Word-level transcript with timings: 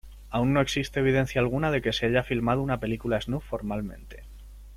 Aún 0.31 0.51
no 0.51 0.61
existe 0.61 0.99
evidencia 0.99 1.39
alguna 1.39 1.69
de 1.69 1.83
que 1.83 1.93
se 1.93 2.07
haya 2.07 2.23
filmado 2.23 2.63
una 2.63 2.79
película 2.79 3.21
snuff 3.21 3.45
formalmente. 3.45 4.23